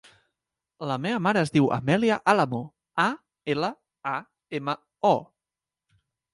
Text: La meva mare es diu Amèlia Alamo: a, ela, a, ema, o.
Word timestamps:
La 0.91 0.95
meva 1.03 1.19
mare 1.25 1.43
es 1.47 1.51
diu 1.57 1.67
Amèlia 1.77 2.17
Alamo: 2.33 2.63
a, 3.05 3.07
ela, 3.55 3.71
a, 4.15 4.17
ema, 4.63 4.79
o. 5.15 5.17